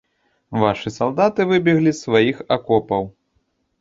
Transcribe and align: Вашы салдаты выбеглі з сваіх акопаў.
Вашы 0.61 0.93
салдаты 0.95 1.47
выбеглі 1.53 1.91
з 1.93 1.99
сваіх 2.05 2.37
акопаў. 2.57 3.03